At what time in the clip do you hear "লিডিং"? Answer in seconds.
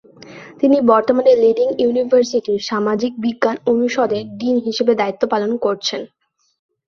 1.43-1.67